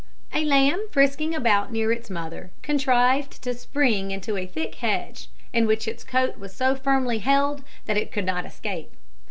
[0.33, 5.67] A lamb, frisking about near its mother, contrived to spring into a thick hedge, in
[5.67, 8.95] which its coat was so firmly held that it could not escape.